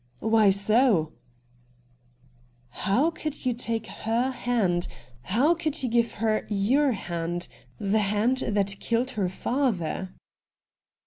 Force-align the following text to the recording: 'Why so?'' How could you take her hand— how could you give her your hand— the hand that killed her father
'Why 0.19 0.49
so?'' 0.49 1.13
How 2.85 3.11
could 3.11 3.45
you 3.45 3.53
take 3.53 3.85
her 3.85 4.31
hand— 4.31 4.87
how 5.35 5.53
could 5.53 5.83
you 5.83 5.89
give 5.89 6.13
her 6.13 6.47
your 6.49 6.93
hand— 6.93 7.47
the 7.77 7.99
hand 7.99 8.39
that 8.39 8.79
killed 8.79 9.11
her 9.11 9.29
father 9.29 10.09